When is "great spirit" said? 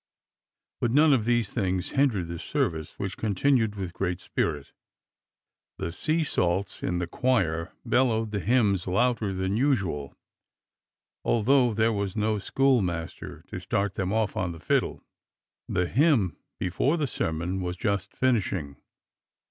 3.93-4.71